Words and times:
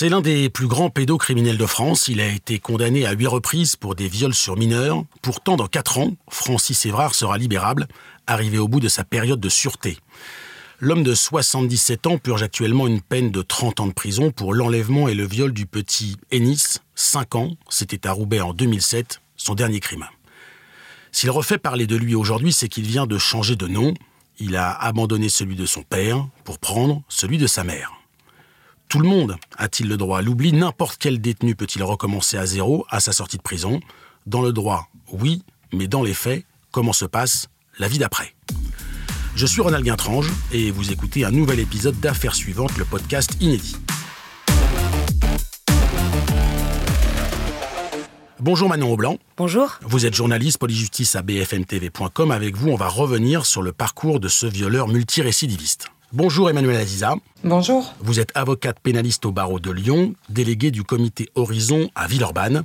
C'est 0.00 0.08
l'un 0.08 0.20
des 0.20 0.48
plus 0.48 0.68
grands 0.68 0.90
pédocriminels 0.90 1.58
de 1.58 1.66
France. 1.66 2.06
Il 2.06 2.20
a 2.20 2.28
été 2.28 2.60
condamné 2.60 3.04
à 3.04 3.14
huit 3.14 3.26
reprises 3.26 3.74
pour 3.74 3.96
des 3.96 4.06
viols 4.06 4.32
sur 4.32 4.56
mineurs. 4.56 5.02
Pourtant, 5.22 5.56
dans 5.56 5.66
quatre 5.66 5.98
ans, 5.98 6.12
Francis 6.30 6.86
Évrard 6.86 7.16
sera 7.16 7.36
libérable, 7.36 7.88
arrivé 8.28 8.58
au 8.58 8.68
bout 8.68 8.78
de 8.78 8.86
sa 8.86 9.02
période 9.02 9.40
de 9.40 9.48
sûreté. 9.48 9.98
L'homme 10.78 11.02
de 11.02 11.16
77 11.16 12.06
ans 12.06 12.16
purge 12.16 12.44
actuellement 12.44 12.86
une 12.86 13.00
peine 13.00 13.32
de 13.32 13.42
30 13.42 13.80
ans 13.80 13.86
de 13.88 13.92
prison 13.92 14.30
pour 14.30 14.54
l'enlèvement 14.54 15.08
et 15.08 15.14
le 15.14 15.26
viol 15.26 15.52
du 15.52 15.66
petit 15.66 16.14
Ennis, 16.30 16.78
5 16.94 17.34
ans, 17.34 17.56
c'était 17.68 18.06
à 18.06 18.12
Roubaix 18.12 18.40
en 18.40 18.52
2007, 18.52 19.20
son 19.36 19.56
dernier 19.56 19.80
crime. 19.80 20.06
S'il 21.10 21.32
refait 21.32 21.58
parler 21.58 21.88
de 21.88 21.96
lui 21.96 22.14
aujourd'hui, 22.14 22.52
c'est 22.52 22.68
qu'il 22.68 22.86
vient 22.86 23.08
de 23.08 23.18
changer 23.18 23.56
de 23.56 23.66
nom. 23.66 23.94
Il 24.38 24.54
a 24.54 24.70
abandonné 24.70 25.28
celui 25.28 25.56
de 25.56 25.66
son 25.66 25.82
père 25.82 26.24
pour 26.44 26.60
prendre 26.60 27.02
celui 27.08 27.36
de 27.36 27.48
sa 27.48 27.64
mère. 27.64 27.98
Tout 28.88 29.00
le 29.00 29.08
monde 29.08 29.36
a-t-il 29.58 29.86
le 29.88 29.98
droit 29.98 30.18
à 30.18 30.22
l'oubli 30.22 30.52
N'importe 30.52 30.96
quel 30.98 31.20
détenu 31.20 31.54
peut-il 31.54 31.82
recommencer 31.82 32.38
à 32.38 32.46
zéro 32.46 32.86
à 32.88 33.00
sa 33.00 33.12
sortie 33.12 33.36
de 33.36 33.42
prison 33.42 33.80
Dans 34.26 34.40
le 34.40 34.50
droit, 34.52 34.88
oui, 35.12 35.42
mais 35.74 35.88
dans 35.88 36.02
les 36.02 36.14
faits, 36.14 36.46
comment 36.70 36.94
se 36.94 37.04
passe 37.04 37.48
la 37.78 37.88
vie 37.88 37.98
d'après 37.98 38.34
je 39.36 39.46
suis 39.46 39.60
Ronald 39.60 39.84
Guintrange 39.84 40.32
et 40.50 40.72
vous 40.72 40.90
écoutez 40.90 41.24
un 41.24 41.30
nouvel 41.30 41.60
épisode 41.60 42.00
d'Affaires 42.00 42.34
suivantes, 42.34 42.76
le 42.76 42.84
podcast 42.84 43.36
inédit. 43.40 43.76
Bonjour 48.40 48.68
Manon 48.68 48.92
Aublanc. 48.92 49.18
Bonjour. 49.36 49.78
Vous 49.82 50.06
êtes 50.06 50.14
journaliste 50.14 50.58
polyjustice 50.58 51.14
à 51.14 51.22
bfmtv.com. 51.22 52.32
Avec 52.32 52.56
vous, 52.56 52.70
on 52.70 52.74
va 52.74 52.88
revenir 52.88 53.46
sur 53.46 53.62
le 53.62 53.70
parcours 53.70 54.18
de 54.18 54.26
ce 54.26 54.46
violeur 54.46 54.88
multirécidiviste. 54.88 55.88
Bonjour 56.14 56.48
Emmanuel 56.48 56.76
Aziza. 56.76 57.16
Bonjour. 57.44 57.94
Vous 58.00 58.18
êtes 58.18 58.30
avocate 58.34 58.80
pénaliste 58.80 59.26
au 59.26 59.30
barreau 59.30 59.60
de 59.60 59.70
Lyon, 59.70 60.14
délégué 60.30 60.70
du 60.70 60.82
comité 60.82 61.28
Horizon 61.34 61.90
à 61.94 62.06
Villeurbanne. 62.06 62.62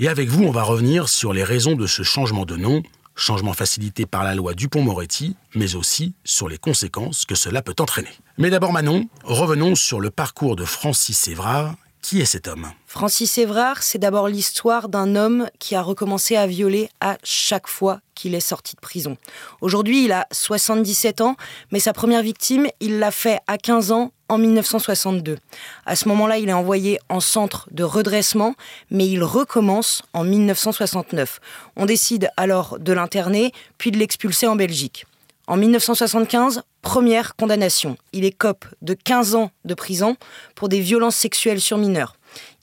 Et 0.00 0.08
avec 0.08 0.28
vous, 0.28 0.42
on 0.42 0.50
va 0.50 0.64
revenir 0.64 1.08
sur 1.08 1.32
les 1.32 1.44
raisons 1.44 1.76
de 1.76 1.86
ce 1.86 2.02
changement 2.02 2.44
de 2.44 2.56
nom 2.56 2.82
changement 3.14 3.52
facilité 3.52 4.06
par 4.06 4.24
la 4.24 4.34
loi 4.34 4.54
Dupont-Moretti, 4.54 5.36
mais 5.54 5.74
aussi 5.76 6.14
sur 6.24 6.48
les 6.48 6.58
conséquences 6.58 7.26
que 7.26 7.34
cela 7.34 7.60
peut 7.60 7.74
entraîner. 7.78 8.08
Mais 8.38 8.50
d'abord 8.50 8.72
Manon, 8.72 9.08
revenons 9.24 9.74
sur 9.74 10.00
le 10.00 10.10
parcours 10.10 10.56
de 10.56 10.64
Francis 10.64 11.28
Évrard. 11.28 11.74
Qui 12.02 12.20
est 12.20 12.26
cet 12.26 12.48
homme? 12.48 12.72
Francis 12.86 13.36
Évrard, 13.38 13.82
c'est 13.82 13.98
d'abord 13.98 14.28
l'histoire 14.28 14.88
d'un 14.88 15.16
homme 15.16 15.48
qui 15.58 15.74
a 15.74 15.82
recommencé 15.82 16.34
à 16.34 16.46
violer 16.46 16.88
à 17.00 17.18
chaque 17.22 17.68
fois 17.68 18.00
qu'il 18.14 18.34
est 18.34 18.40
sorti 18.40 18.74
de 18.74 18.80
prison. 18.80 19.16
Aujourd'hui, 19.60 20.04
il 20.04 20.12
a 20.12 20.26
77 20.32 21.20
ans, 21.20 21.36
mais 21.70 21.78
sa 21.78 21.92
première 21.92 22.22
victime, 22.22 22.66
il 22.80 22.98
l'a 22.98 23.10
fait 23.10 23.40
à 23.46 23.58
15 23.58 23.92
ans 23.92 24.12
en 24.28 24.38
1962. 24.38 25.38
À 25.86 25.94
ce 25.94 26.08
moment-là, 26.08 26.38
il 26.38 26.48
est 26.48 26.54
envoyé 26.54 26.98
en 27.08 27.20
centre 27.20 27.68
de 27.70 27.84
redressement, 27.84 28.54
mais 28.90 29.06
il 29.06 29.22
recommence 29.22 30.02
en 30.12 30.24
1969. 30.24 31.40
On 31.76 31.86
décide 31.86 32.30
alors 32.36 32.78
de 32.78 32.92
l'interner, 32.92 33.52
puis 33.78 33.90
de 33.90 33.98
l'expulser 33.98 34.46
en 34.46 34.56
Belgique. 34.56 35.06
En 35.46 35.56
1975, 35.56 36.62
première 36.82 37.36
condamnation. 37.36 37.96
Il 38.12 38.24
écope 38.24 38.64
de 38.82 38.94
15 38.94 39.34
ans 39.34 39.50
de 39.64 39.74
prison 39.74 40.16
pour 40.54 40.68
des 40.68 40.80
violences 40.80 41.16
sexuelles 41.16 41.60
sur 41.60 41.78
mineurs. 41.78 42.16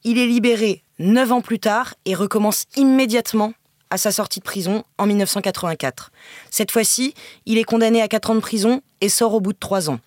Il 0.03 0.17
est 0.17 0.27
libéré 0.27 0.83
9 0.99 1.31
ans 1.31 1.41
plus 1.41 1.59
tard 1.59 1.93
et 2.05 2.15
recommence 2.15 2.65
immédiatement 2.75 3.53
à 3.89 3.97
sa 3.97 4.11
sortie 4.11 4.39
de 4.39 4.45
prison 4.45 4.83
en 4.97 5.05
1984. 5.05 6.11
Cette 6.49 6.71
fois-ci, 6.71 7.13
il 7.45 7.57
est 7.57 7.63
condamné 7.63 8.01
à 8.01 8.07
4 8.07 8.31
ans 8.31 8.35
de 8.35 8.39
prison 8.39 8.81
et 9.01 9.09
sort 9.09 9.33
au 9.33 9.39
bout 9.39 9.53
de 9.53 9.59
3 9.59 9.89
ans. 9.89 9.99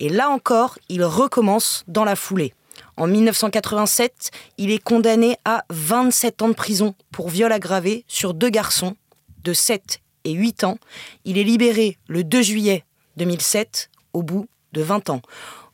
Et 0.00 0.08
là 0.08 0.30
encore, 0.30 0.78
il 0.88 1.04
recommence 1.04 1.84
dans 1.88 2.04
la 2.04 2.16
foulée. 2.16 2.54
En 2.96 3.06
1987, 3.06 4.30
il 4.58 4.70
est 4.70 4.82
condamné 4.82 5.36
à 5.44 5.64
27 5.70 6.42
ans 6.42 6.48
de 6.48 6.54
prison 6.54 6.94
pour 7.10 7.28
viol 7.28 7.50
aggravé 7.50 8.04
sur 8.06 8.34
deux 8.34 8.50
garçons 8.50 8.96
de 9.42 9.52
7 9.52 10.00
et 10.24 10.32
8 10.32 10.64
ans. 10.64 10.78
Il 11.24 11.38
est 11.38 11.44
libéré 11.44 11.98
le 12.08 12.24
2 12.24 12.42
juillet 12.42 12.84
2007 13.16 13.90
au 14.12 14.22
bout 14.22 14.46
de 14.72 14.82
20 14.82 15.10
ans. 15.10 15.22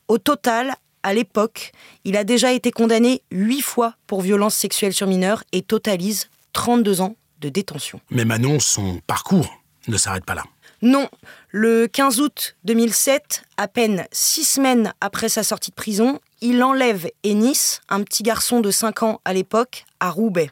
Au 0.07 0.17
total, 0.17 0.73
à 1.03 1.13
l'époque, 1.13 1.71
il 2.03 2.17
a 2.17 2.23
déjà 2.23 2.51
été 2.51 2.71
condamné 2.71 3.23
8 3.31 3.61
fois 3.61 3.95
pour 4.07 4.21
violence 4.21 4.55
sexuelle 4.55 4.93
sur 4.93 5.07
mineurs 5.07 5.43
et 5.51 5.61
totalise 5.61 6.29
32 6.53 7.01
ans 7.01 7.15
de 7.39 7.49
détention. 7.49 7.99
Mais 8.09 8.25
Manon, 8.25 8.59
son 8.59 8.99
parcours 9.07 9.61
ne 9.87 9.97
s'arrête 9.97 10.25
pas 10.25 10.35
là. 10.35 10.43
Non, 10.83 11.09
le 11.49 11.87
15 11.87 12.19
août 12.21 12.55
2007, 12.63 13.43
à 13.57 13.67
peine 13.67 14.05
six 14.11 14.45
semaines 14.45 14.93
après 14.99 15.29
sa 15.29 15.43
sortie 15.43 15.69
de 15.69 15.75
prison, 15.75 16.19
il 16.41 16.63
enlève 16.63 17.07
Ennis, 17.23 17.81
un 17.87 18.01
petit 18.01 18.23
garçon 18.23 18.61
de 18.61 18.71
5 18.71 19.03
ans 19.03 19.21
à 19.23 19.33
l'époque, 19.33 19.85
à 19.99 20.09
Roubaix. 20.09 20.49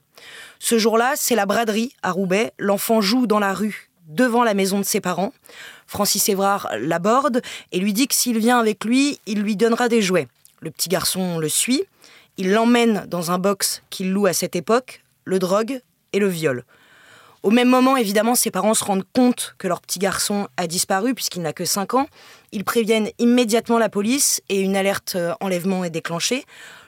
Ce 0.60 0.78
jour-là, 0.78 1.14
c'est 1.16 1.36
la 1.36 1.48
braderie 1.48 1.94
à 2.04 2.12
Roubaix. 2.12 2.54
L'enfant 2.60 3.02
joue 3.02 3.26
dans 3.26 3.40
la 3.40 3.54
rue 3.54 3.89
devant 4.09 4.44
la 4.44 4.53
maison 4.53 4.80
de 4.80 4.84
ses 4.84 5.00
parents. 5.00 5.34
Francis 5.88 6.28
Évrard 6.28 6.70
l'aborde 6.80 7.42
et 7.72 7.80
lui 7.80 7.94
dit 7.94 8.08
que 8.08 8.16
s'il 8.16 8.38
vient 8.38 8.59
avec 8.59 8.84
lui, 8.84 9.20
il 9.25 9.42
lui 9.42 9.56
donnera 9.56 9.88
des 9.88 10.02
jouets. 10.02 10.28
Le 10.59 10.72
petit 10.72 10.90
garçon 10.90 11.38
le 11.38 11.47
suit. 11.47 11.84
Il 12.38 12.52
l'emmène 12.52 13.06
dans 13.08 13.31
un 13.31 13.38
box 13.38 13.81
qu'il 13.90 14.12
loue 14.12 14.25
à 14.25 14.34
cette 14.34 14.56
époque, 14.56 15.03
le 15.25 15.40
drogue 15.40 15.81
et 16.14 16.20
le 16.20 16.28
viol. 16.28 16.64
Au 17.42 17.52
même 17.52 17.70
moment, 17.70 17.96
évidemment, 17.96 18.36
ses 18.36 18.52
parents 18.52 18.74
se 18.74 18.84
rendent 18.84 19.08
compte 19.14 19.56
que 19.58 19.68
leur 19.68 19.80
petit 19.80 20.00
garçon 20.00 20.50
a 20.58 20.68
disparu 20.68 21.16
puisqu'il 21.16 21.41
n'a 21.41 21.53
que 21.53 21.64
5 21.64 21.94
ans. 21.94 22.08
Ils 22.52 22.66
préviennent 22.66 23.09
immédiatement 23.18 23.78
la 23.78 23.88
police 23.88 24.41
et 24.50 24.59
une 24.59 24.76
alerte 24.76 25.14
euh, 25.16 25.34
enlèvement 25.40 25.86
est 25.86 25.90
déclenchée. 25.90 26.44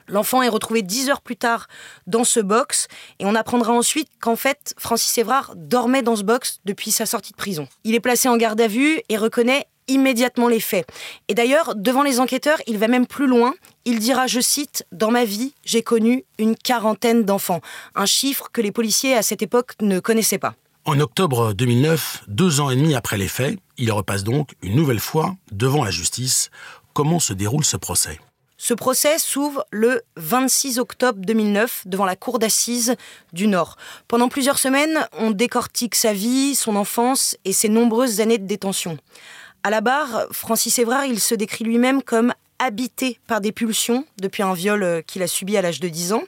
L'enfant 0.08 0.42
est 0.42 0.48
retrouvé 0.48 0.82
10 0.82 1.10
heures 1.10 1.20
plus 1.20 1.36
tard 1.36 1.68
dans 2.06 2.24
ce 2.24 2.40
box 2.40 2.88
et 3.18 3.26
on 3.26 3.34
apprendra 3.34 3.72
ensuite 3.72 4.08
qu'en 4.20 4.36
fait, 4.36 4.74
Francis 4.78 5.16
Évrard 5.18 5.52
dormait 5.56 6.02
dans 6.02 6.16
ce 6.16 6.22
box 6.22 6.60
depuis 6.64 6.90
sa 6.90 7.06
sortie 7.06 7.32
de 7.32 7.36
prison. 7.36 7.68
Il 7.84 7.94
est 7.94 8.00
placé 8.00 8.28
en 8.28 8.36
garde 8.36 8.60
à 8.60 8.68
vue 8.68 9.00
et 9.08 9.16
reconnaît 9.16 9.66
immédiatement 9.88 10.48
les 10.48 10.60
faits. 10.60 10.86
Et 11.28 11.34
d'ailleurs, 11.34 11.74
devant 11.74 12.02
les 12.02 12.20
enquêteurs, 12.20 12.58
il 12.66 12.78
va 12.78 12.88
même 12.88 13.06
plus 13.06 13.26
loin. 13.26 13.54
Il 13.84 13.98
dira, 13.98 14.26
je 14.26 14.40
cite, 14.40 14.86
Dans 14.92 15.10
ma 15.10 15.24
vie, 15.24 15.54
j'ai 15.64 15.82
connu 15.82 16.24
une 16.38 16.56
quarantaine 16.56 17.24
d'enfants. 17.24 17.60
Un 17.94 18.06
chiffre 18.06 18.48
que 18.52 18.60
les 18.60 18.72
policiers 18.72 19.14
à 19.14 19.22
cette 19.22 19.42
époque 19.42 19.72
ne 19.80 20.00
connaissaient 20.00 20.38
pas. 20.38 20.54
En 20.84 20.98
octobre 20.98 21.52
2009, 21.52 22.24
deux 22.26 22.60
ans 22.60 22.70
et 22.70 22.76
demi 22.76 22.94
après 22.94 23.16
les 23.16 23.28
faits, 23.28 23.58
il 23.78 23.92
repasse 23.92 24.24
donc 24.24 24.54
une 24.62 24.74
nouvelle 24.74 25.00
fois 25.00 25.36
devant 25.52 25.84
la 25.84 25.92
justice. 25.92 26.50
Comment 26.92 27.20
se 27.20 27.32
déroule 27.32 27.64
ce 27.64 27.76
procès? 27.76 28.18
Ce 28.62 28.74
procès 28.74 29.18
s'ouvre 29.18 29.66
le 29.72 30.02
26 30.14 30.78
octobre 30.78 31.18
2009 31.18 31.82
devant 31.86 32.04
la 32.04 32.14
cour 32.14 32.38
d'assises 32.38 32.94
du 33.32 33.48
Nord. 33.48 33.76
Pendant 34.06 34.28
plusieurs 34.28 34.60
semaines, 34.60 35.04
on 35.18 35.32
décortique 35.32 35.96
sa 35.96 36.12
vie, 36.12 36.54
son 36.54 36.76
enfance 36.76 37.36
et 37.44 37.52
ses 37.52 37.68
nombreuses 37.68 38.20
années 38.20 38.38
de 38.38 38.46
détention. 38.46 38.98
À 39.64 39.70
la 39.70 39.80
barre, 39.80 40.26
Francis 40.30 40.78
Évrard, 40.78 41.06
il 41.06 41.18
se 41.18 41.34
décrit 41.34 41.64
lui-même 41.64 42.04
comme 42.04 42.32
habité 42.60 43.18
par 43.26 43.40
des 43.40 43.50
pulsions 43.50 44.04
depuis 44.20 44.44
un 44.44 44.54
viol 44.54 44.84
euh, 44.84 45.02
qu'il 45.02 45.24
a 45.24 45.26
subi 45.26 45.56
à 45.56 45.62
l'âge 45.62 45.80
de 45.80 45.88
10 45.88 46.12
ans. 46.12 46.22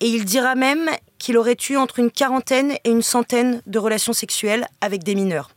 Et 0.00 0.08
il 0.08 0.24
dira 0.24 0.56
même 0.56 0.90
qu'il 1.18 1.38
aurait 1.38 1.56
eu 1.70 1.76
entre 1.76 2.00
une 2.00 2.10
quarantaine 2.10 2.72
et 2.82 2.90
une 2.90 3.02
centaine 3.02 3.62
de 3.66 3.78
relations 3.78 4.12
sexuelles 4.12 4.66
avec 4.80 5.04
des 5.04 5.14
mineurs. 5.14 5.48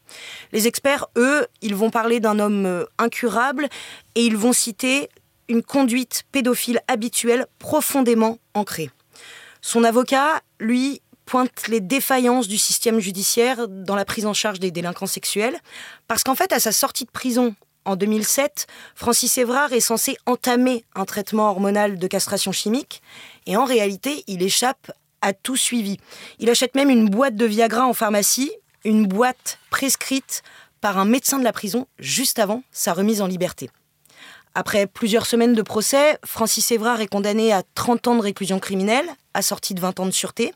Les 0.51 0.67
experts, 0.67 1.07
eux, 1.17 1.47
ils 1.63 1.73
vont 1.73 1.89
parler 1.89 2.19
d'un 2.19 2.37
homme 2.37 2.67
euh, 2.67 2.85
incurable 2.99 3.69
et 4.13 4.23
ils 4.23 4.37
vont 4.37 4.53
citer 4.53 5.09
une 5.47 5.63
conduite 5.63 6.23
pédophile 6.31 6.81
habituelle 6.87 7.45
profondément 7.59 8.39
ancrée. 8.53 8.89
Son 9.61 9.83
avocat, 9.83 10.41
lui, 10.59 11.01
pointe 11.25 11.67
les 11.67 11.81
défaillances 11.81 12.47
du 12.47 12.57
système 12.57 12.99
judiciaire 12.99 13.67
dans 13.67 13.95
la 13.95 14.05
prise 14.05 14.25
en 14.25 14.33
charge 14.33 14.59
des 14.59 14.71
délinquants 14.71 15.07
sexuels, 15.07 15.59
parce 16.07 16.23
qu'en 16.23 16.35
fait, 16.35 16.53
à 16.53 16.59
sa 16.59 16.71
sortie 16.71 17.05
de 17.05 17.11
prison 17.11 17.55
en 17.83 17.95
2007, 17.95 18.67
Francis 18.95 19.37
Évrard 19.37 19.73
est 19.73 19.79
censé 19.79 20.17
entamer 20.25 20.85
un 20.95 21.05
traitement 21.05 21.49
hormonal 21.49 21.97
de 21.97 22.07
castration 22.07 22.51
chimique, 22.51 23.01
et 23.45 23.57
en 23.57 23.65
réalité, 23.65 24.23
il 24.27 24.41
échappe 24.41 24.91
à 25.21 25.33
tout 25.33 25.57
suivi. 25.57 25.97
Il 26.39 26.49
achète 26.49 26.75
même 26.75 26.89
une 26.89 27.09
boîte 27.09 27.35
de 27.35 27.45
Viagra 27.45 27.85
en 27.85 27.93
pharmacie, 27.93 28.51
une 28.83 29.07
boîte 29.07 29.57
prescrite 29.71 30.43
par 30.81 30.99
un 30.99 31.05
médecin 31.05 31.39
de 31.39 31.43
la 31.43 31.53
prison 31.53 31.87
juste 31.97 32.37
avant 32.37 32.63
sa 32.71 32.93
remise 32.93 33.21
en 33.21 33.27
liberté. 33.27 33.69
Après 34.57 34.87
plusieurs 34.87 35.25
semaines 35.25 35.53
de 35.53 35.61
procès, 35.61 36.17
Francis 36.25 36.71
Évrard 36.71 37.01
est 37.01 37.07
condamné 37.07 37.51
à 37.51 37.61
30 37.75 38.07
ans 38.07 38.15
de 38.15 38.21
réclusion 38.21 38.57
criminelle, 38.59 39.05
assorti 39.33 39.73
de 39.73 39.81
20 39.81 39.99
ans 39.99 40.05
de 40.05 40.11
sûreté. 40.11 40.53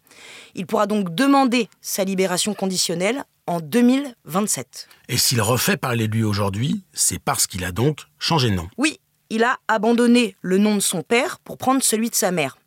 Il 0.55 0.65
pourra 0.65 0.87
donc 0.87 1.13
demander 1.13 1.67
sa 1.81 2.05
libération 2.05 2.53
conditionnelle 2.53 3.25
en 3.45 3.59
2027. 3.59 4.87
Et 5.09 5.17
s'il 5.17 5.41
refait 5.41 5.75
parler 5.75 6.07
de 6.07 6.15
lui 6.15 6.23
aujourd'hui, 6.23 6.81
c'est 6.93 7.19
parce 7.19 7.45
qu'il 7.45 7.65
a 7.65 7.73
donc 7.73 7.99
changé 8.19 8.49
de 8.49 8.55
nom. 8.55 8.69
Oui, 8.77 9.01
il 9.29 9.43
a 9.43 9.57
abandonné 9.67 10.37
le 10.41 10.57
nom 10.57 10.75
de 10.75 10.79
son 10.79 11.03
père 11.03 11.39
pour 11.39 11.57
prendre 11.57 11.83
celui 11.83 12.09
de 12.09 12.15
sa 12.15 12.31
mère. 12.31 12.57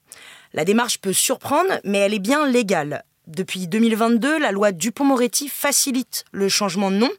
La 0.52 0.66
démarche 0.66 0.98
peut 0.98 1.14
surprendre, 1.14 1.80
mais 1.82 1.96
elle 1.96 2.12
est 2.12 2.18
bien 2.18 2.46
légale. 2.46 3.04
Depuis 3.26 3.68
2022, 3.68 4.38
la 4.38 4.52
loi 4.52 4.72
Dupont-Moretti 4.72 5.48
facilite 5.48 6.26
le 6.30 6.50
changement 6.50 6.90
de 6.90 6.96
nom. 6.96 7.10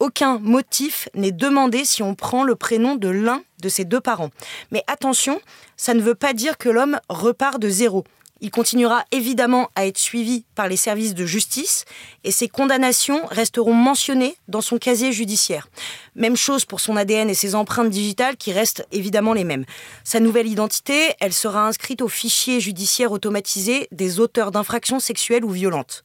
Aucun 0.00 0.38
motif 0.38 1.08
n'est 1.14 1.30
demandé 1.30 1.84
si 1.84 2.02
on 2.02 2.14
prend 2.14 2.42
le 2.42 2.56
prénom 2.56 2.96
de 2.96 3.08
l'un 3.08 3.42
de 3.62 3.68
ses 3.68 3.84
deux 3.84 4.00
parents. 4.00 4.30
Mais 4.72 4.82
attention, 4.86 5.40
ça 5.76 5.94
ne 5.94 6.00
veut 6.00 6.14
pas 6.14 6.32
dire 6.32 6.58
que 6.58 6.68
l'homme 6.68 6.98
repart 7.08 7.60
de 7.60 7.68
zéro. 7.68 8.04
Il 8.42 8.50
continuera 8.50 9.04
évidemment 9.12 9.68
à 9.74 9.86
être 9.86 9.98
suivi 9.98 10.44
par 10.54 10.66
les 10.66 10.78
services 10.78 11.14
de 11.14 11.26
justice 11.26 11.84
et 12.24 12.30
ses 12.30 12.48
condamnations 12.48 13.26
resteront 13.26 13.74
mentionnées 13.74 14.34
dans 14.48 14.62
son 14.62 14.78
casier 14.78 15.12
judiciaire. 15.12 15.68
Même 16.14 16.36
chose 16.36 16.64
pour 16.64 16.80
son 16.80 16.96
ADN 16.96 17.28
et 17.28 17.34
ses 17.34 17.54
empreintes 17.54 17.90
digitales 17.90 18.38
qui 18.38 18.52
restent 18.52 18.86
évidemment 18.92 19.34
les 19.34 19.44
mêmes. 19.44 19.66
Sa 20.04 20.20
nouvelle 20.20 20.46
identité, 20.46 21.12
elle 21.20 21.34
sera 21.34 21.66
inscrite 21.66 22.00
au 22.00 22.08
fichier 22.08 22.60
judiciaire 22.60 23.12
automatisé 23.12 23.88
des 23.92 24.20
auteurs 24.20 24.52
d'infractions 24.52 25.00
sexuelles 25.00 25.44
ou 25.44 25.50
violentes. 25.50 26.02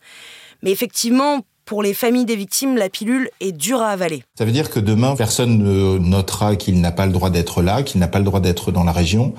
Mais 0.62 0.71
effectivement, 0.71 1.45
pour 1.66 1.82
les 1.82 1.94
familles 1.94 2.26
des 2.26 2.36
victimes, 2.36 2.78
la 2.78 2.90
pilule 2.90 3.30
est 3.42 3.52
dure 3.52 3.82
à 3.82 3.90
avaler. 3.90 4.24
Ça 4.38 4.46
veut 4.46 4.52
dire 4.52 4.70
que 4.70 4.80
demain, 4.80 5.16
personne 5.16 5.58
ne 5.58 5.98
notera 5.98 6.56
qu'il 6.56 6.80
n'a 6.80 6.92
pas 6.92 7.06
le 7.06 7.12
droit 7.12 7.32
d'être 7.32 7.62
là, 7.62 7.82
qu'il 7.84 8.00
n'a 8.00 8.08
pas 8.08 8.20
le 8.20 8.26
droit 8.26 8.40
d'être 8.40 8.72
dans 8.72 8.84
la 8.84 8.92
région. 8.92 9.34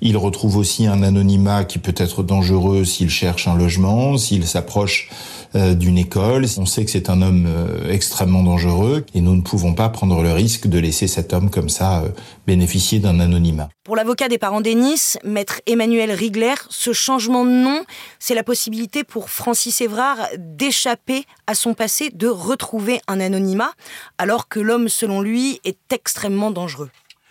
Il 0.00 0.16
retrouve 0.16 0.56
aussi 0.56 0.86
un 0.86 1.02
anonymat 1.02 1.64
qui 1.64 1.78
peut 1.78 1.94
être 1.96 2.22
dangereux 2.22 2.84
s'il 2.84 3.10
cherche 3.10 3.48
un 3.48 3.56
logement, 3.56 4.16
s'il 4.16 4.46
s'approche 4.46 5.10
d'une 5.54 5.98
école. 5.98 6.46
On 6.56 6.66
sait 6.66 6.84
que 6.84 6.90
c'est 6.90 7.10
un 7.10 7.20
homme 7.20 7.46
euh, 7.46 7.90
extrêmement 7.90 8.42
dangereux 8.42 9.04
et 9.14 9.20
nous 9.20 9.34
ne 9.34 9.42
pouvons 9.42 9.74
pas 9.74 9.88
prendre 9.88 10.22
le 10.22 10.32
risque 10.32 10.66
de 10.66 10.78
laisser 10.78 11.06
cet 11.06 11.32
homme 11.32 11.50
comme 11.50 11.68
ça 11.68 12.02
euh, 12.02 12.08
bénéficier 12.46 12.98
d'un 13.00 13.20
anonymat. 13.20 13.68
Pour 13.84 13.96
l'avocat 13.96 14.28
des 14.28 14.38
parents 14.38 14.60
d'Ennis, 14.60 15.18
maître 15.24 15.60
Emmanuel 15.66 16.10
Rigler, 16.12 16.54
ce 16.70 16.92
changement 16.92 17.44
de 17.44 17.50
nom, 17.50 17.84
c'est 18.18 18.34
la 18.34 18.42
possibilité 18.42 19.04
pour 19.04 19.30
Francis 19.30 19.80
Évrard 19.80 20.18
d'échapper 20.38 21.24
à 21.46 21.54
son 21.54 21.74
passé, 21.74 22.10
de 22.10 22.28
retrouver 22.28 23.00
un 23.06 23.20
anonymat, 23.20 23.72
alors 24.18 24.48
que 24.48 24.60
l'homme, 24.60 24.88
selon 24.88 25.20
lui, 25.20 25.60
est 25.64 25.92
extrêmement 25.92 26.50
dangereux. 26.50 26.90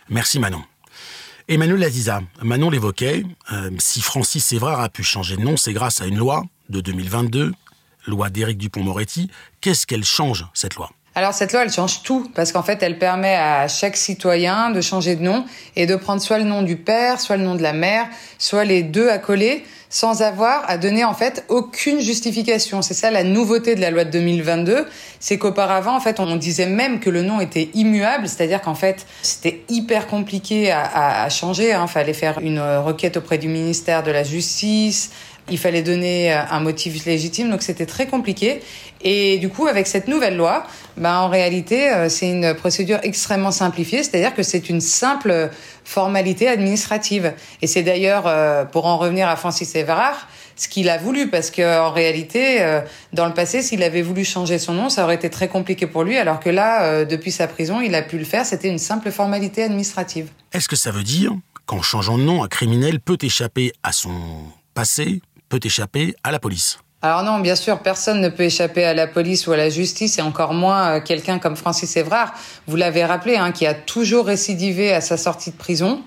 Merci 0.10 0.40
Manon. 0.40 0.62
Emmanuel 1.48 1.84
Aziza, 1.84 2.22
Manon 2.42 2.70
l'évoquait, 2.70 3.24
si 3.80 4.02
Francis 4.02 4.52
Évrard 4.54 4.80
a 4.80 4.90
pu 4.90 5.04
changer 5.04 5.38
de 5.38 5.42
nom, 5.42 5.58
c'est 5.58 5.74
grâce 5.74 6.02
à 6.02 6.06
une 6.06 6.18
loi 6.18 6.44
de 6.70 6.82
2022 6.82 7.52
loi 8.06 8.30
d'Éric 8.30 8.58
Dupont-Moretti. 8.58 9.30
Qu'est-ce 9.62 9.86
qu'elle 9.88 10.04
change, 10.04 10.46
cette 10.54 10.76
loi? 10.76 10.90
Alors 11.14 11.34
cette 11.34 11.52
loi, 11.52 11.64
elle 11.64 11.72
change 11.72 12.04
tout 12.04 12.32
parce 12.36 12.54
qu'en 12.54 12.64
fait, 12.64 12.82
elle 12.82 12.98
permet 12.98 13.36
à 13.36 13.68
chaque 13.68 13.98
citoyen 13.98 14.70
de 14.70 14.80
changer 14.80 15.18
de 15.18 15.22
nom 15.22 15.46
et 15.76 15.86
de 15.86 15.96
prendre 15.96 16.22
soit 16.22 16.38
le 16.38 16.46
nom 16.46 16.62
du 16.62 16.78
père, 16.78 17.20
soit 17.20 17.36
le 17.36 17.44
nom 17.44 17.56
de 17.56 17.62
la 17.62 17.74
mère, 17.74 18.08
soit 18.38 18.64
les 18.64 18.82
deux 18.82 19.10
à 19.10 19.18
coller 19.18 19.66
sans 19.92 20.22
avoir 20.22 20.68
à 20.70 20.78
donner 20.78 21.04
en 21.04 21.14
fait 21.14 21.46
aucune 21.50 22.00
justification. 22.00 22.82
C'est 22.82 22.94
ça 22.96 23.12
la 23.12 23.24
nouveauté 23.24 23.76
de 23.76 23.82
la 23.82 23.92
loi 23.92 24.06
de 24.06 24.10
2022, 24.10 24.88
c'est 25.20 25.38
qu'auparavant 25.38 25.96
en 25.96 26.00
fait 26.00 26.20
on 26.20 26.36
disait 26.38 26.66
même 26.66 27.00
que 27.02 27.10
le 27.10 27.22
nom 27.22 27.42
était 27.42 27.70
immuable, 27.74 28.28
c'est-à-dire 28.28 28.62
qu'en 28.62 28.74
fait 28.74 29.06
c'était 29.22 29.64
hyper 29.70 30.08
compliqué 30.08 30.72
à, 30.72 31.30
changer. 31.30 31.68
Il 31.68 31.72
hein. 31.74 31.88
fallait 31.88 32.14
faire 32.14 32.40
une 32.40 32.62
requête 32.62 33.18
auprès 33.18 33.38
du 33.38 33.50
ministère 33.50 34.02
de 34.02 34.12
la 34.12 34.24
Justice, 34.24 35.12
il 35.52 35.58
fallait 35.58 35.84
donner 35.84 36.34
euh, 36.34 36.42
un 36.50 36.62
motif 36.62 37.06
légitime, 37.06 37.52
donc 37.52 37.62
c'était 37.62 37.86
très 37.86 38.08
compliqué. 38.08 38.62
Et 39.02 39.38
du 39.38 39.50
coup, 39.50 39.68
avec 39.68 39.86
cette 39.86 40.08
nouvelle 40.08 40.38
loi, 40.38 40.66
ben, 40.98 41.18
en 41.18 41.30
réalité, 41.30 41.90
euh, 41.90 42.10
c'est 42.10 42.30
une 42.30 42.54
procédure 42.56 43.00
extrêmement 43.04 43.52
simplifiée, 43.52 44.02
c'est-à-dire 44.02 44.34
que 44.34 44.44
c'est 44.44 44.70
une 44.70 44.82
simple 44.82 45.52
formalité 45.84 46.48
administrative. 46.48 47.34
Et 47.62 47.68
c'est 47.68 47.84
d'ailleurs, 47.84 48.24
euh, 48.26 48.64
pour 48.64 48.86
en 48.86 48.98
revenir 48.98 49.28
à 49.28 49.36
Francis 49.36 49.76
Everard, 49.76 50.28
ce 50.56 50.68
qu'il 50.68 50.90
a 50.90 50.98
voulu, 50.98 51.30
parce 51.30 51.52
qu'en 51.52 51.92
réalité, 51.92 52.60
dans 53.14 53.26
le 53.26 53.34
passé, 53.34 53.64
s'il 53.64 53.82
avait 53.82 54.04
voulu 54.04 54.24
changer 54.24 54.60
son 54.60 54.74
nom, 54.74 54.90
ça 54.90 55.06
aurait 55.06 55.16
été 55.16 55.30
très 55.32 55.48
compliqué 55.48 55.88
pour 55.88 56.04
lui, 56.04 56.18
alors 56.18 56.40
que 56.40 56.52
là, 56.52 57.04
depuis 57.04 57.32
sa 57.32 57.48
prison, 57.48 57.82
il 57.82 57.96
a 57.96 58.04
pu 58.04 58.20
le 58.20 58.26
faire, 58.26 58.46
c'était 58.46 58.68
une 58.68 58.78
simple 58.78 59.10
formalité 59.10 59.64
administrative. 59.64 60.28
Est-ce 60.54 60.68
que 60.68 60.76
ça 60.76 60.92
veut 60.92 61.02
dire 61.02 61.32
qu'en 61.66 61.82
changeant 61.82 62.20
de 62.20 62.24
nom, 62.24 62.44
un 62.44 62.48
criminel 62.48 63.00
peut 63.00 63.18
échapper 63.24 63.72
à 63.82 63.92
son 63.92 64.12
passé, 64.74 65.22
peut 65.52 65.60
échapper 65.64 66.16
à 66.24 66.32
la 66.32 66.40
police. 66.40 66.80
Alors 67.02 67.24
non, 67.24 67.40
bien 67.40 67.56
sûr, 67.56 67.80
personne 67.80 68.22
ne 68.22 68.30
peut 68.30 68.44
échapper 68.44 68.86
à 68.86 68.94
la 68.94 69.06
police 69.06 69.48
ou 69.48 69.52
à 69.52 69.58
la 69.58 69.70
justice, 69.70 70.18
et 70.18 70.22
encore 70.22 70.54
moins 70.54 70.84
euh, 70.98 71.00
quelqu'un 71.02 71.40
comme 71.40 71.58
Francis 71.58 71.98
Évrard, 71.98 72.34
vous 72.68 72.78
l'avez 72.78 73.04
rappelé, 73.04 73.36
hein, 73.36 73.52
qui 73.52 73.66
a 73.66 73.74
toujours 73.74 74.28
récidivé 74.28 74.94
à 74.94 75.02
sa 75.02 75.18
sortie 75.18 75.52
de 75.52 75.58
prison. 75.58 76.02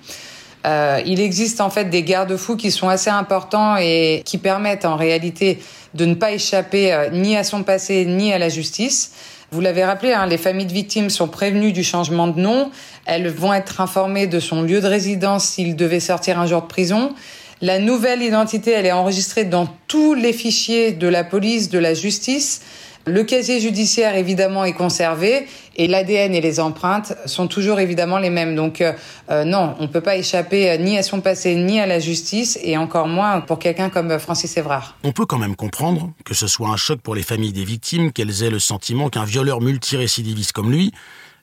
Euh, 0.65 0.99
il 1.05 1.19
existe 1.19 1.61
en 1.61 1.69
fait 1.69 1.85
des 1.91 2.01
garde-fous 2.01 2.55
qui 2.55 2.71
sont 2.71 2.89
assez 2.89 3.11
importants 3.11 3.75
et 3.77 4.23
qui 4.25 4.39
permettent 4.39 4.85
en 4.85 4.95
réalité 4.95 5.59
de 5.93 6.05
ne 6.05 6.15
pas 6.15 6.31
échapper 6.31 6.91
euh, 6.91 7.09
ni 7.11 7.37
à 7.37 7.43
son 7.43 7.61
passé 7.61 8.05
ni 8.05 8.33
à 8.33 8.39
la 8.39 8.49
justice. 8.49 9.11
Vous 9.51 9.61
l'avez 9.61 9.83
rappelé, 9.83 10.13
hein, 10.13 10.25
les 10.25 10.37
familles 10.39 10.65
de 10.65 10.73
victimes 10.73 11.11
sont 11.11 11.27
prévenues 11.27 11.71
du 11.71 11.83
changement 11.83 12.27
de 12.27 12.39
nom. 12.39 12.71
Elles 13.05 13.29
vont 13.29 13.53
être 13.53 13.79
informées 13.79 14.25
de 14.25 14.39
son 14.39 14.63
lieu 14.63 14.81
de 14.81 14.87
résidence 14.87 15.45
s'il 15.45 15.75
devait 15.75 15.99
sortir 15.99 16.39
un 16.39 16.47
jour 16.47 16.63
de 16.63 16.67
prison. 16.67 17.13
La 17.61 17.79
nouvelle 17.79 18.21
identité, 18.21 18.71
elle 18.71 18.85
est 18.85 18.91
enregistrée 18.91 19.45
dans 19.45 19.67
tous 19.87 20.13
les 20.13 20.33
fichiers 20.33 20.91
de 20.91 21.07
la 21.07 21.23
police, 21.23 21.69
de 21.69 21.79
la 21.79 21.93
justice. 21.93 22.61
Le 23.07 23.23
casier 23.23 23.61
judiciaire, 23.61 24.15
évidemment, 24.15 24.65
est 24.65 24.73
conservé 24.73 25.47
et 25.77 25.87
l'ADN 25.87 26.33
et 26.33 26.41
les 26.41 26.59
empreintes 26.59 27.13
sont 27.25 27.47
toujours 27.47 27.79
évidemment 27.79 28.17
les 28.17 28.29
mêmes. 28.29 28.55
Donc 28.55 28.81
euh, 28.81 28.93
euh, 29.29 29.45
non, 29.45 29.75
on 29.79 29.83
ne 29.83 29.87
peut 29.87 30.01
pas 30.01 30.17
échapper 30.17 30.71
euh, 30.71 30.77
ni 30.77 30.97
à 30.97 31.03
son 31.03 31.21
passé, 31.21 31.55
ni 31.55 31.79
à 31.79 31.85
la 31.85 31.99
justice, 31.99 32.59
et 32.63 32.77
encore 32.77 33.07
moins 33.07 33.41
pour 33.41 33.59
quelqu'un 33.59 33.89
comme 33.89 34.17
Francis 34.19 34.57
Évrard. 34.57 34.97
On 35.03 35.11
peut 35.11 35.25
quand 35.25 35.37
même 35.37 35.55
comprendre 35.55 36.11
que 36.25 36.33
ce 36.33 36.47
soit 36.47 36.69
un 36.69 36.77
choc 36.77 36.99
pour 36.99 37.15
les 37.15 37.23
familles 37.23 37.53
des 37.53 37.63
victimes, 37.63 38.11
qu'elles 38.11 38.43
aient 38.43 38.49
le 38.49 38.59
sentiment 38.59 39.09
qu'un 39.09 39.25
violeur 39.25 39.61
multirécidiviste 39.61 40.51
comme 40.51 40.71
lui 40.71 40.91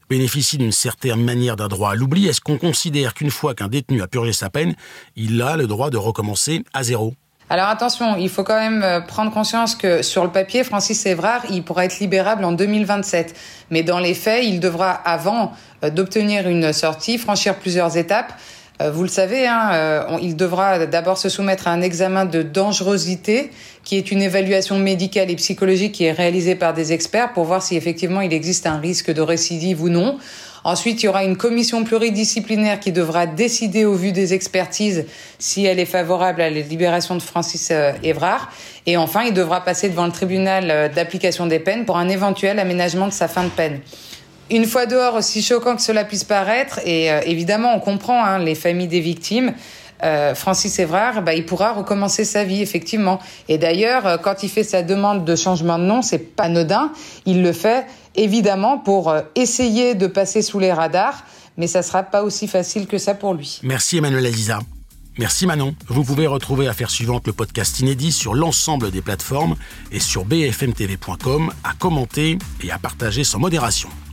bénéficie 0.09 0.59
d'une 0.59 0.73
certaine 0.73 1.23
manière 1.23 1.57
d'un 1.57 1.69
droit 1.69 1.93
à 1.93 1.95
l'oubli, 1.95 2.27
est-ce 2.27 2.41
qu'on 2.41 2.59
considère 2.59 3.15
qu'une 3.15 3.31
fois 3.31 3.55
qu'un 3.55 3.69
détenu 3.69 4.03
a 4.03 4.07
purgé 4.07 4.33
sa 4.33 4.51
peine, 4.51 4.75
il 5.17 5.41
a 5.43 5.57
le 5.57 5.67
droit 5.67 5.91
de 5.91 5.97
recommencer 5.97 6.65
à 6.73 6.83
zéro? 6.83 7.15
Alors 7.53 7.69
attention, 7.69 8.17
il 8.17 8.31
faut 8.31 8.45
quand 8.45 8.59
même 8.59 8.83
euh, 8.83 9.01
prendre 9.01 9.31
conscience 9.31 9.75
que 9.75 10.01
sur 10.01 10.25
le 10.25 10.31
papier, 10.31 10.65
Francis 10.65 11.05
Évrard, 11.05 11.43
il 11.51 11.63
pourra 11.63 11.85
être 11.85 11.99
libérable 11.99 12.45
en 12.45 12.53
2027. 12.53 13.37
Mais 13.71 13.83
dans 13.83 13.99
les 13.99 14.15
faits, 14.15 14.43
il 14.45 14.59
devra, 14.59 14.91
avant 14.91 15.53
euh, 15.85 15.91
d'obtenir 15.91 16.49
une 16.49 16.73
sortie, 16.73 17.19
franchir 17.19 17.57
plusieurs 17.57 17.99
étapes. 17.99 18.33
Euh, 18.83 18.91
vous 18.91 19.03
le 19.03 19.09
savez, 19.09 19.47
hein, 19.47 19.71
euh, 19.73 20.19
il 20.23 20.37
devra 20.37 20.87
d'abord 20.87 21.19
se 21.19 21.29
soumettre 21.29 21.69
à 21.69 21.73
un 21.73 21.83
examen 21.83 22.25
de 22.25 22.43
dangerosité, 22.43 23.51
qui 23.85 23.97
est 23.97 24.11
une 24.11 24.23
évaluation 24.23 24.79
médicale 24.79 25.31
et 25.31 25.37
psychologique 25.37 25.93
qui 25.93 26.05
est 26.05 26.13
réalisée 26.13 26.55
par 26.55 26.75
des 26.75 26.93
experts 26.93 27.33
pour 27.33 27.45
voir 27.45 27.63
si 27.63 27.77
effectivement 27.77 28.21
il 28.21 28.33
existe 28.33 28.67
un 28.67 28.79
risque 28.79 29.13
de 29.13 29.21
récidive 29.21 29.83
ou 29.83 29.89
non. 29.89 30.19
Ensuite, 30.65 31.03
il 31.03 31.07
y 31.07 31.09
aura 31.09 31.25
une 31.25 31.37
commission 31.37 31.83
pluridisciplinaire 31.83 32.79
qui 32.79 32.93
devra 32.93 33.27
décider 33.27 33.85
au 33.85 33.95
vu 33.95 34.13
des 34.13 34.33
expertises 34.33 35.07
si 35.41 35.65
elle 35.65 35.81
est 35.81 35.87
favorable 35.87 36.41
à 36.41 36.51
la 36.51 36.61
libération 36.61 37.17
de 37.17 37.23
Francis 37.23 37.71
euh, 37.73 37.93
Évrard. 38.05 38.53
Et 38.87 38.97
enfin, 38.97 39.23
il 39.25 39.35
devra 39.35 39.65
passer 39.65 39.89
devant 39.89 40.07
le 40.07 40.13
tribunal 40.13 40.91
d'application 40.95 41.47
des 41.47 41.59
peines 41.59 41.85
pour 41.85 41.99
un 41.99 42.09
éventuel 42.09 42.59
aménagement 42.59 43.07
de 43.07 43.13
sa 43.13 43.29
fin 43.29 43.45
de 43.45 43.49
peine. 43.49 43.81
Une 44.53 44.67
fois 44.67 44.85
dehors, 44.85 45.15
aussi 45.15 45.41
choquant 45.41 45.77
que 45.77 45.81
cela 45.81 46.05
puisse 46.05 46.25
paraître, 46.25 46.79
et 46.85 47.11
euh, 47.11 47.21
évidemment 47.25 47.75
on 47.75 47.81
comprend 47.81 48.23
hein, 48.23 48.39
les 48.39 48.55
familles 48.55 48.87
des 48.87 49.01
victimes, 49.01 49.55
euh, 50.03 50.35
Francis 50.35 50.79
Évrard, 50.79 51.23
bah, 51.23 51.33
il 51.33 51.47
pourra 51.47 51.73
recommencer 51.73 52.27
sa 52.27 52.45
vie, 52.45 52.61
effectivement. 52.61 53.19
Et 53.49 53.57
d'ailleurs, 53.57 54.07
euh, 54.07 54.19
quand 54.19 54.43
il 54.43 54.51
fait 54.51 54.63
sa 54.65 54.83
demande 54.83 55.25
de 55.25 55.37
changement 55.37 55.79
de 55.79 55.85
nom, 55.85 56.03
c'est 56.03 56.19
pas 56.19 56.45
anodin. 56.45 56.93
Il 57.25 57.43
le 57.43 57.53
fait 57.53 57.87
évidemment 58.15 58.77
pour 58.77 59.15
essayer 59.37 59.95
de 59.95 60.07
passer 60.07 60.43
sous 60.43 60.59
les 60.59 60.73
radars, 60.73 61.25
mais 61.57 61.67
ça 61.67 61.81
sera 61.81 62.03
pas 62.03 62.23
aussi 62.23 62.47
facile 62.47 62.87
que 62.87 62.99
ça 62.99 63.15
pour 63.15 63.33
lui. 63.33 63.59
Merci 63.63 63.97
Emmanuel 63.97 64.27
Aliza. 64.27 64.59
Merci 65.17 65.47
Manon. 65.47 65.75
Vous 65.89 66.05
pouvez 66.05 66.27
retrouver 66.27 66.69
Affaire 66.69 66.91
suivante 66.91 67.27
le 67.27 67.33
podcast 67.33 67.81
inédit 67.81 68.13
sur 68.13 68.35
l'ensemble 68.35 68.91
des 68.91 69.01
plateformes 69.01 69.57
et 69.93 70.01
sur 70.01 70.27
bfmtv.com 70.27 71.53
à 71.65 71.73
commenter 71.79 72.39
et 72.63 72.71
à 72.71 72.79
partager 72.79 73.25
sans 73.25 73.39
modération. 73.39 73.89